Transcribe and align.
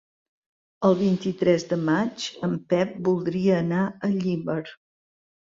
El 0.87 0.95
vint-i-tres 1.01 1.67
de 1.73 1.77
maig 1.91 2.25
en 2.49 2.55
Pep 2.73 2.97
voldria 3.11 3.61
anar 3.67 3.85
a 4.09 4.11
Llíber. 4.17 4.61